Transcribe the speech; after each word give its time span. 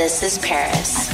This 0.00 0.22
is 0.22 0.38
Paris. 0.38 1.08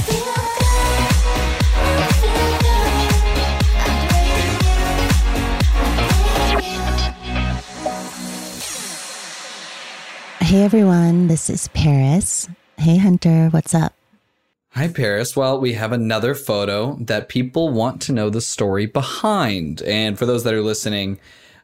Hey 10.39 10.63
everyone, 10.63 11.27
this 11.27 11.49
is 11.49 11.67
Paris. 11.73 12.47
Hey 12.77 12.95
Hunter, 12.95 13.49
what's 13.49 13.75
up? 13.75 13.93
Hi, 14.69 14.87
Paris. 14.87 15.35
Well, 15.35 15.59
we 15.59 15.73
have 15.73 15.91
another 15.91 16.33
photo 16.33 16.95
that 17.01 17.27
people 17.27 17.67
want 17.67 18.01
to 18.03 18.13
know 18.13 18.29
the 18.29 18.39
story 18.39 18.85
behind. 18.85 19.81
And 19.81 20.17
for 20.17 20.25
those 20.25 20.45
that 20.45 20.53
are 20.53 20.61
listening, 20.61 21.19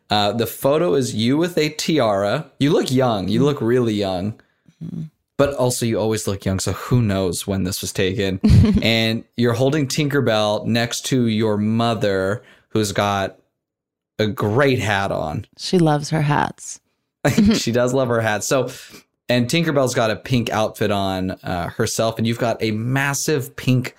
uh, 0.10 0.34
the 0.34 0.46
photo 0.46 0.94
is 0.94 1.16
you 1.16 1.38
with 1.38 1.58
a 1.58 1.70
tiara. 1.70 2.52
You 2.60 2.74
look 2.74 2.92
young. 2.92 3.30
You 3.30 3.46
look 3.46 3.62
really 3.62 3.94
young. 3.94 4.42
But 5.38 5.56
also, 5.56 5.86
you 5.86 6.00
always 6.00 6.28
look 6.28 6.46
young. 6.46 6.60
So 6.60 6.74
who 6.74 7.02
knows 7.02 7.48
when 7.48 7.64
this 7.64 7.82
was 7.82 7.92
taken? 7.92 8.40
and 8.84 9.24
you're 9.36 9.54
holding 9.54 9.88
Tinkerbell 9.88 10.66
next 10.66 11.06
to 11.08 11.28
your 11.28 11.58
mother, 11.58 12.44
who's 12.70 12.92
got 12.92 13.40
a 14.20 14.28
great 14.28 14.80
hat 14.80 15.12
on. 15.12 15.46
She 15.58 15.80
loves 15.80 16.12
her 16.12 16.22
hats. 16.22 16.80
she 17.54 17.72
does 17.72 17.94
love 17.94 18.10
her 18.10 18.22
hat. 18.22 18.44
So, 18.44 18.70
and 19.28 19.48
Tinkerbell's 19.48 19.96
got 19.96 20.12
a 20.12 20.16
pink 20.16 20.50
outfit 20.52 20.92
on 20.92 21.32
uh, 21.32 21.70
herself, 21.70 22.18
and 22.18 22.28
you've 22.28 22.40
got 22.40 22.62
a 22.62 22.72
massive 22.72 23.56
pink 23.56 23.96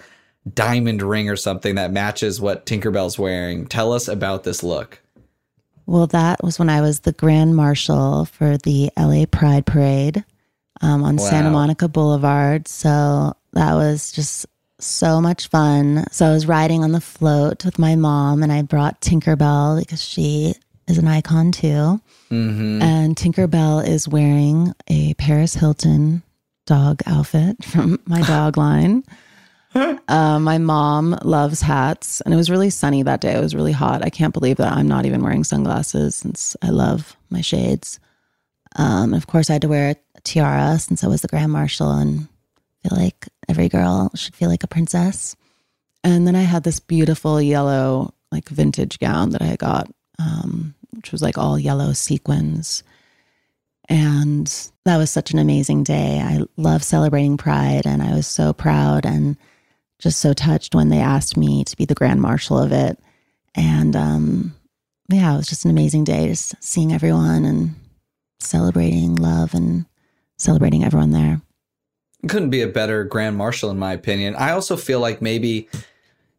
diamond 0.53 1.03
ring 1.03 1.28
or 1.28 1.37
something 1.37 1.75
that 1.77 1.91
matches 1.91 2.41
what 2.41 2.66
Tinkerbell's 2.66 3.19
wearing. 3.19 3.66
Tell 3.66 3.93
us 3.93 4.09
about 4.09 4.45
this 4.45 4.62
look. 4.62 5.01
Well, 5.87 6.06
that 6.09 6.43
was 6.43 6.59
when 6.59 6.71
I 6.71 6.81
was 6.81 7.01
the 7.01 7.12
grand 7.12 7.56
marshal 7.56 8.25
for 8.27 8.56
the 8.59 8.91
LA 8.97 9.25
Pride 9.27 9.66
Parade 9.66 10.25
um, 10.84 11.03
on 11.03 11.17
Wow. 11.17 11.25
Santa 11.25 11.50
Monica 11.50 11.89
Boulevard. 11.89 12.69
So 12.69 13.34
that 13.55 13.75
was 13.75 14.12
just 14.12 14.47
so 14.78 15.21
much 15.21 15.49
fun. 15.49 16.05
So 16.11 16.27
I 16.27 16.33
was 16.33 16.47
riding 16.47 16.84
on 16.84 16.93
the 16.93 17.00
float 17.00 17.65
with 17.65 17.78
my 17.78 17.97
mom, 17.97 18.43
and 18.43 18.53
I 18.53 18.62
brought 18.62 19.00
Tinkerbell 19.00 19.78
because 19.81 20.03
she 20.03 20.55
is 20.87 20.99
an 20.99 21.09
icon 21.09 21.53
too. 21.53 22.00
Mm-hmm. 22.31 22.83
And 22.83 23.17
Tinkerbell 23.17 23.87
is 23.87 24.06
wearing 24.06 24.75
a 24.89 25.15
Paris 25.15 25.55
Hilton 25.55 26.22
dog 26.67 27.01
outfit 27.06 27.65
from 27.72 27.99
my 28.06 28.22
dog 28.22 28.56
line. 28.56 29.05
Uh, 30.06 30.39
my 30.39 30.56
mom 30.56 31.19
loves 31.25 31.61
hats, 31.61 32.21
and 32.21 32.33
it 32.33 32.37
was 32.37 32.49
really 32.49 32.71
sunny 32.71 33.03
that 33.03 33.21
day. 33.21 33.34
It 33.34 33.41
was 33.41 33.56
really 33.56 33.72
hot. 33.72 34.05
I 34.05 34.09
can't 34.09 34.33
believe 34.33 34.59
that 34.59 34.72
I'm 34.72 34.87
not 34.87 35.05
even 35.05 35.21
wearing 35.21 35.43
sunglasses 35.43 36.15
since 36.15 36.55
I 36.62 36.69
love 36.69 37.16
my 37.28 37.41
shades. 37.41 37.99
Um, 38.76 39.14
of 39.14 39.26
course, 39.26 39.50
I 39.50 39.54
had 39.54 39.62
to 39.62 39.68
wear 39.68 39.90
a 39.90 40.20
tiara 40.22 40.78
since 40.78 41.04
I 41.04 41.08
was 41.08 41.22
the 41.22 41.28
grand 41.28 41.52
marshal, 41.52 41.90
and 41.92 42.28
feel 42.82 42.98
like 42.98 43.28
every 43.48 43.68
girl 43.68 44.10
should 44.14 44.34
feel 44.34 44.48
like 44.48 44.64
a 44.64 44.68
princess. 44.68 45.36
And 46.02 46.26
then 46.26 46.36
I 46.36 46.42
had 46.42 46.64
this 46.64 46.80
beautiful 46.80 47.40
yellow, 47.40 48.12
like 48.30 48.48
vintage 48.48 48.98
gown 48.98 49.30
that 49.30 49.42
I 49.42 49.56
got, 49.56 49.90
um, 50.18 50.74
which 50.90 51.12
was 51.12 51.22
like 51.22 51.38
all 51.38 51.58
yellow 51.58 51.92
sequins. 51.92 52.82
And 53.88 54.46
that 54.84 54.96
was 54.96 55.10
such 55.10 55.32
an 55.32 55.38
amazing 55.38 55.84
day. 55.84 56.20
I 56.22 56.41
love 56.56 56.82
celebrating 56.82 57.36
Pride, 57.36 57.86
and 57.86 58.02
I 58.02 58.14
was 58.14 58.26
so 58.26 58.52
proud 58.52 59.06
and 59.06 59.36
just 59.98 60.20
so 60.20 60.32
touched 60.32 60.74
when 60.74 60.88
they 60.88 60.98
asked 60.98 61.36
me 61.36 61.64
to 61.64 61.76
be 61.76 61.84
the 61.84 61.94
grand 61.94 62.20
marshal 62.20 62.58
of 62.58 62.72
it. 62.72 62.98
And 63.54 63.94
um, 63.94 64.54
yeah, 65.08 65.32
it 65.32 65.36
was 65.36 65.46
just 65.46 65.64
an 65.64 65.70
amazing 65.70 66.04
day, 66.04 66.28
just 66.28 66.54
seeing 66.62 66.92
everyone 66.92 67.44
and 67.44 67.74
celebrating 68.44 69.16
love 69.16 69.55
and 69.55 69.87
celebrating 70.37 70.84
everyone 70.84 71.10
there. 71.10 71.41
Couldn't 72.28 72.50
be 72.50 72.62
a 72.62 72.69
better 72.69 73.05
grand 73.05 73.37
marshal, 73.37 73.71
in 73.71 73.78
my 73.78 73.93
opinion. 73.93 74.34
I 74.37 74.53
also 74.53 74.77
feel 74.77 75.00
like 75.00 75.21
maybe 75.21 75.69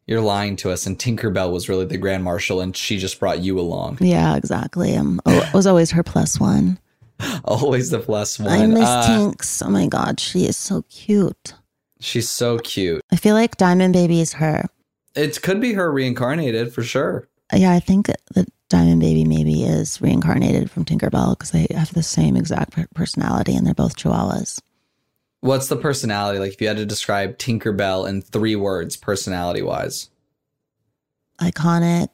you're 0.08 0.22
lying 0.22 0.56
to 0.58 0.72
us, 0.72 0.86
and 0.86 0.98
Tinkerbell 0.98 1.52
was 1.52 1.70
really 1.70 1.86
the 1.86 1.98
grand 1.98 2.24
marshal, 2.24 2.60
and 2.62 2.76
she 2.76 2.98
just 2.98 3.20
brought 3.20 3.40
you 3.40 3.60
along. 3.60 3.98
Yeah, 4.02 4.36
exactly. 4.36 4.98
I 4.98 5.50
was 5.54 5.68
always 5.68 5.92
her 5.92 6.04
plus 6.04 6.40
one. 6.40 6.80
Always 7.46 7.92
the 7.92 8.00
plus 8.00 8.38
one. 8.40 8.50
I 8.50 8.68
miss 8.68 8.84
Uh, 8.84 9.08
Tinks. 9.08 9.62
Oh 9.62 9.70
my 9.70 9.88
God, 9.88 10.20
she 10.20 10.46
is 10.46 10.58
so 10.58 10.82
cute. 10.90 11.54
she's 12.02 12.30
so 12.30 12.60
cute. 12.60 13.02
I 13.10 13.16
feel 13.16 13.36
like 13.36 13.56
Diamond 13.56 13.94
Baby 13.94 14.20
is 14.20 14.34
her. 14.34 14.66
It 15.16 15.42
could 15.42 15.62
be 15.62 15.74
her 15.74 15.90
reincarnated 15.94 16.74
for 16.74 16.84
sure. 16.84 17.30
Yeah, 17.54 17.72
I 17.72 17.80
think 17.80 18.08
that 18.08 18.48
Diamond 18.70 19.00
Baby 19.00 19.26
maybe 19.26 19.64
is 19.64 20.02
reincarnated 20.02 20.72
from 20.72 20.86
Tinkerbell 20.86 21.38
because 21.38 21.52
they 21.52 21.68
have 21.72 21.94
the 21.94 22.04
same 22.04 22.36
exact 22.36 22.76
personality 22.94 23.56
and 23.56 23.66
they're 23.66 23.74
both 23.74 23.96
Chihuahuas. 23.96 24.60
What's 25.42 25.68
the 25.68 25.76
personality 25.76 26.40
like? 26.40 26.54
If 26.54 26.62
you 26.62 26.68
had 26.68 26.78
to 26.78 26.86
describe 26.86 27.38
Tinkerbell 27.38 28.10
in 28.10 28.22
three 28.22 28.56
words, 28.56 28.98
personality 28.98 29.62
wise, 29.62 30.10
Iconic, 31.40 32.10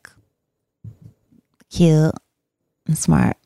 cute, 1.70 2.14
and 2.88 2.98
smart. 2.98 3.38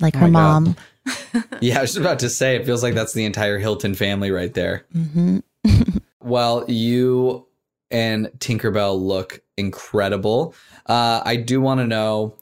Like 0.00 0.16
Oh 0.16 0.20
her 0.20 0.28
mom. 0.28 0.76
yeah, 1.60 1.78
I 1.78 1.82
was 1.82 1.90
just 1.90 1.98
about 1.98 2.20
to 2.20 2.30
say, 2.30 2.56
it 2.56 2.64
feels 2.64 2.82
like 2.82 2.94
that's 2.94 3.12
the 3.12 3.24
entire 3.26 3.58
Hilton 3.58 3.94
family 3.94 4.30
right 4.30 4.52
there. 4.54 4.84
hmm 4.92 5.38
Well, 6.20 6.64
you 6.68 7.46
and 7.94 8.26
Tinkerbell 8.40 9.00
look 9.00 9.40
incredible. 9.56 10.52
Uh, 10.86 11.22
I 11.24 11.36
do 11.36 11.60
want 11.60 11.78
to 11.78 11.86
know 11.86 12.34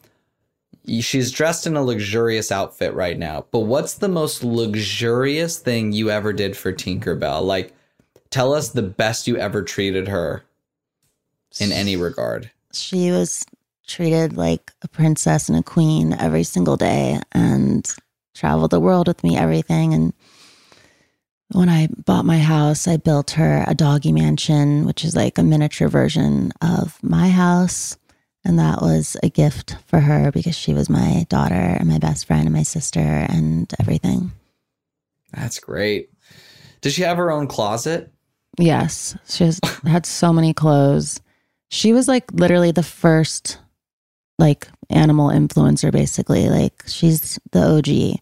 she's 1.01 1.31
dressed 1.31 1.67
in 1.67 1.77
a 1.77 1.85
luxurious 1.85 2.51
outfit 2.51 2.95
right 2.95 3.19
now. 3.19 3.45
But 3.51 3.61
what's 3.61 3.95
the 3.95 4.09
most 4.09 4.43
luxurious 4.43 5.59
thing 5.59 5.93
you 5.93 6.11
ever 6.11 6.33
did 6.33 6.57
for 6.57 6.73
Tinkerbell? 6.73 7.45
Like, 7.45 7.75
tell 8.31 8.55
us 8.55 8.71
the 8.71 8.83
best 8.83 9.29
you 9.29 9.37
ever 9.37 9.63
treated 9.63 10.09
her 10.09 10.43
in 11.61 11.71
any 11.71 11.97
regard. 11.97 12.51
She 12.73 13.11
was 13.11 13.45
treated 13.87 14.39
like 14.39 14.73
a 14.81 14.89
princess 14.89 15.51
and 15.51 15.59
a 15.59 15.63
queen 15.63 16.15
every 16.15 16.45
single 16.45 16.79
day 16.79 17.21
and 17.33 17.95
traveled 18.35 18.71
the 18.71 18.81
world 18.81 19.07
with 19.07 19.23
me, 19.23 19.37
everything. 19.37 19.93
And 19.93 20.15
when 21.53 21.69
I 21.69 21.89
bought 22.05 22.25
my 22.25 22.39
house, 22.39 22.89
I 22.89 22.97
built 22.97 23.33
her 23.33 23.65
a 23.67 23.75
doggy 23.75 24.13
mansion, 24.13 24.85
which 24.85 25.05
is 25.05 25.15
like 25.15 25.39
a 25.39 25.43
miniature 25.43 25.89
version 25.89 26.53
of 26.61 27.03
my 27.03 27.29
house. 27.29 27.97
And 28.45 28.59
that 28.59 28.83
was 28.83 29.17
a 29.23 29.29
gift 29.29 29.77
for 29.87 30.01
her 30.01 30.33
because 30.33 30.57
she 30.57 30.75
was 30.75 30.91
my 30.91 31.27
daughter 31.29 31.55
and 31.55 31.89
my 31.89 31.99
best 31.99 32.27
friend 32.27 32.45
and 32.45 32.53
my 32.53 32.65
sister 32.65 33.01
and 33.01 33.73
everything. 33.79 34.33
That's 35.33 35.61
great. 35.61 36.11
Does 36.81 36.95
she 36.95 37.03
have 37.03 37.17
her 37.17 37.31
own 37.31 37.47
closet? 37.47 38.13
Yes. 38.59 39.17
She 39.29 39.45
has 39.45 39.61
had 39.85 40.07
so 40.07 40.33
many 40.33 40.53
clothes. 40.53 41.21
She 41.69 41.93
was 41.93 42.09
like 42.09 42.31
literally 42.33 42.73
the 42.73 42.83
first 42.83 43.59
like 44.39 44.67
animal 44.91 45.29
influencer, 45.29 45.93
basically. 45.93 46.49
Like 46.49 46.83
she's 46.87 47.39
the 47.53 47.63
OG. 47.63 48.21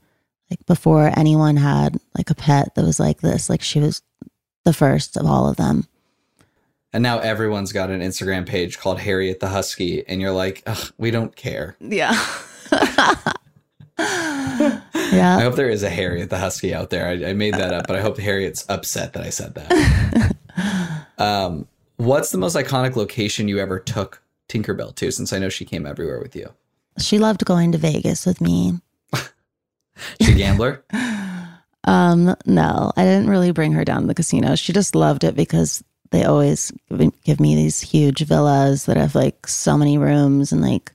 Like 0.50 0.64
before 0.66 1.12
anyone 1.16 1.56
had 1.56 1.98
like 2.16 2.30
a 2.30 2.34
pet 2.34 2.74
that 2.74 2.84
was 2.84 2.98
like 2.98 3.20
this, 3.20 3.48
like 3.48 3.62
she 3.62 3.80
was 3.80 4.02
the 4.64 4.72
first 4.72 5.16
of 5.16 5.26
all 5.26 5.48
of 5.48 5.56
them. 5.56 5.86
And 6.92 7.02
now 7.02 7.20
everyone's 7.20 7.72
got 7.72 7.90
an 7.90 8.00
Instagram 8.00 8.46
page 8.46 8.78
called 8.80 8.98
Harriet 8.98 9.38
the 9.38 9.48
Husky, 9.48 10.06
and 10.08 10.20
you're 10.20 10.32
like, 10.32 10.66
we 10.98 11.12
don't 11.12 11.34
care. 11.36 11.76
Yeah. 11.80 12.20
Yeah 15.12 15.36
i 15.38 15.42
hope 15.42 15.56
there 15.56 15.68
is 15.68 15.82
a 15.82 15.90
Harriet 15.90 16.30
the 16.30 16.38
Husky 16.38 16.74
out 16.74 16.90
there. 16.90 17.06
I, 17.06 17.30
I 17.30 17.32
made 17.32 17.54
that 17.54 17.72
up, 17.72 17.86
but 17.86 17.96
I 17.96 18.00
hope 18.00 18.18
Harriet's 18.18 18.64
upset 18.68 19.12
that 19.14 19.22
I 19.22 19.30
said 19.30 19.54
that. 19.54 20.36
um, 21.18 21.66
what's 21.96 22.30
the 22.30 22.38
most 22.38 22.56
iconic 22.56 22.96
location 22.96 23.48
you 23.48 23.58
ever 23.58 23.78
took 23.78 24.22
Tinkerbell 24.48 24.94
to? 24.96 25.10
Since 25.10 25.32
I 25.32 25.38
know 25.38 25.48
she 25.48 25.64
came 25.64 25.86
everywhere 25.86 26.20
with 26.20 26.36
you. 26.36 26.52
She 26.98 27.18
loved 27.18 27.44
going 27.44 27.72
to 27.72 27.78
Vegas 27.78 28.26
with 28.26 28.40
me. 28.40 28.74
She 30.20 30.34
gambler? 30.34 30.84
Um, 31.84 32.36
no, 32.44 32.92
I 32.96 33.04
didn't 33.04 33.30
really 33.30 33.52
bring 33.52 33.72
her 33.72 33.84
down 33.84 34.02
to 34.02 34.06
the 34.06 34.14
casino. 34.14 34.54
She 34.54 34.72
just 34.72 34.94
loved 34.94 35.24
it 35.24 35.34
because 35.34 35.82
they 36.10 36.24
always 36.24 36.72
give 36.90 37.22
give 37.22 37.40
me 37.40 37.54
these 37.54 37.80
huge 37.80 38.20
villas 38.20 38.84
that 38.84 38.96
have 38.96 39.14
like 39.14 39.46
so 39.46 39.76
many 39.78 39.96
rooms 39.96 40.52
and 40.52 40.60
like 40.60 40.92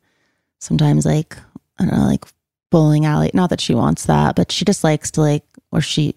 sometimes 0.60 1.06
like 1.06 1.38
I 1.80 1.86
don't 1.86 1.98
know, 1.98 2.06
like 2.06 2.26
bowling 2.72 3.06
alley. 3.06 3.32
Not 3.34 3.50
that 3.50 3.62
she 3.62 3.74
wants 3.74 4.06
that, 4.06 4.36
but 4.36 4.52
she 4.52 4.66
just 4.66 4.84
likes 4.84 5.12
to 5.12 5.22
like, 5.22 5.44
or 5.72 5.82
she 5.82 6.14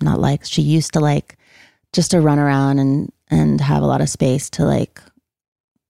not 0.00 0.20
likes. 0.20 0.48
She 0.48 0.62
used 0.62 0.92
to 0.92 1.00
like 1.00 1.38
just 1.92 2.10
to 2.10 2.20
run 2.20 2.38
around 2.38 2.78
and 2.78 3.12
and 3.30 3.60
have 3.60 3.82
a 3.82 3.86
lot 3.86 4.00
of 4.00 4.10
space 4.10 4.50
to 4.50 4.64
like 4.64 5.00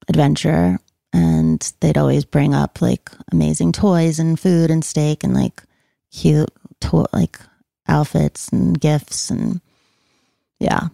adventure. 0.08 0.78
And 1.14 1.60
they'd 1.80 1.98
always 1.98 2.24
bring 2.24 2.54
up 2.54 2.80
like 2.80 3.10
amazing 3.32 3.72
toys 3.72 4.18
and 4.18 4.40
food 4.40 4.70
and 4.70 4.84
steak 4.84 5.24
and 5.24 5.34
like 5.34 5.62
cute 6.12 6.50
to- 6.80 7.06
like 7.12 7.38
outfits 7.88 8.48
and 8.48 8.80
gifts 8.80 9.30
and 9.30 9.60
yeah. 10.60 10.88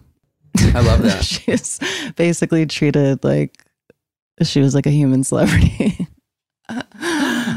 I 0.57 0.81
love 0.81 1.01
that. 1.03 1.23
She's 1.23 1.79
basically 2.15 2.65
treated 2.65 3.23
like 3.23 3.63
she 4.41 4.61
was 4.61 4.73
like 4.73 4.85
a 4.87 4.91
human 4.91 5.23
celebrity. 5.23 6.07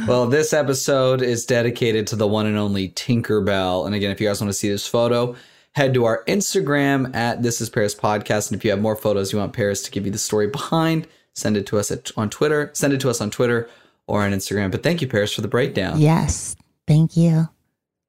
Well, 0.09 0.26
this 0.26 0.53
episode 0.53 1.23
is 1.23 1.44
dedicated 1.47 2.06
to 2.09 2.17
the 2.17 2.26
one 2.26 2.47
and 2.47 2.56
only 2.56 2.88
Tinkerbell. 2.88 3.85
And 3.87 3.94
again, 3.94 4.11
if 4.11 4.20
you 4.20 4.26
guys 4.26 4.41
want 4.41 4.49
to 4.49 4.55
see 4.59 4.69
this 4.69 4.87
photo, 4.87 5.37
head 5.75 5.94
to 5.94 6.05
our 6.06 6.25
Instagram 6.25 7.14
at 7.14 7.43
This 7.43 7.61
Is 7.61 7.69
Paris 7.70 7.94
Podcast. 7.94 8.50
And 8.50 8.59
if 8.59 8.64
you 8.64 8.70
have 8.70 8.81
more 8.81 8.97
photos 8.97 9.32
you 9.32 9.38
want 9.38 9.53
Paris 9.53 9.82
to 9.82 9.91
give 9.91 10.06
you 10.06 10.11
the 10.11 10.19
story 10.19 10.49
behind, 10.49 11.06
send 11.35 11.56
it 11.56 11.67
to 11.67 11.79
us 11.79 11.91
at, 11.91 12.11
on 12.17 12.31
Twitter. 12.31 12.70
Send 12.73 12.94
it 12.94 13.00
to 13.00 13.11
us 13.11 13.20
on 13.20 13.31
Twitter 13.31 13.69
or 14.06 14.23
on 14.23 14.32
Instagram. 14.32 14.70
But 14.73 14.82
thank 14.82 15.03
you, 15.03 15.09
Paris, 15.09 15.32
for 15.32 15.43
the 15.43 15.49
breakdown. 15.49 16.00
yes. 16.00 16.56
Thank 16.87 17.17
you. 17.17 17.49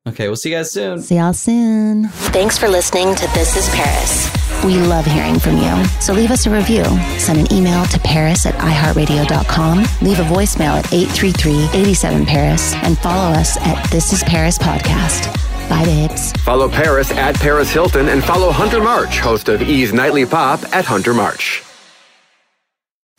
Okay, 0.07 0.27
we'll 0.27 0.35
see 0.35 0.49
you 0.51 0.57
guys 0.57 0.71
soon. 0.71 1.01
See 1.01 1.15
y'all 1.15 1.31
soon. 1.33 2.07
Thanks 2.33 2.57
for 2.57 2.67
listening 2.67 3.15
to 3.15 3.27
This 3.33 3.55
is 3.55 3.69
Paris. 3.73 4.29
We 4.65 4.75
love 4.77 5.05
hearing 5.05 5.39
from 5.39 5.57
you. 5.57 5.85
So 6.01 6.11
leave 6.13 6.29
us 6.31 6.45
a 6.45 6.49
review. 6.49 6.83
Send 7.17 7.39
an 7.39 7.53
email 7.53 7.85
to 7.85 7.99
paris 7.99 8.45
at 8.45 8.55
iheartradio.com. 8.55 9.77
Leave 10.01 10.19
a 10.19 10.23
voicemail 10.23 10.77
at 10.77 10.85
833-87-PARIS. 10.85 12.73
And 12.83 12.97
follow 12.99 13.31
us 13.33 13.57
at 13.61 13.81
This 13.91 14.11
is 14.11 14.23
Paris 14.23 14.57
Podcast. 14.57 15.33
Bye, 15.69 15.85
babes. 15.85 16.33
Follow 16.43 16.67
Paris 16.69 17.11
at 17.11 17.35
Paris 17.35 17.71
Hilton 17.71 18.09
and 18.09 18.21
follow 18.23 18.51
Hunter 18.51 18.81
March, 18.81 19.19
host 19.19 19.47
of 19.47 19.61
E's 19.61 19.93
Nightly 19.93 20.25
Pop 20.25 20.61
at 20.73 20.83
Hunter 20.83 21.13
March. 21.13 21.63